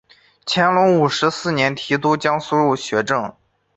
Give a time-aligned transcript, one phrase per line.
[0.47, 3.31] 乾隆五十四年提督江苏学政。